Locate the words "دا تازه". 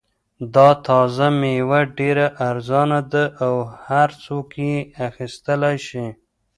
0.55-1.27